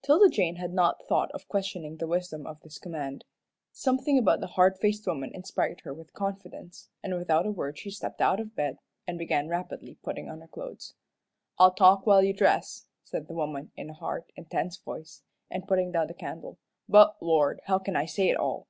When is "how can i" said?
17.66-18.06